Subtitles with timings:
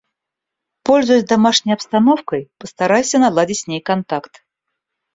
[0.81, 4.43] Пользуясь домашней обстановкой, постарайся наладить с ней контакт.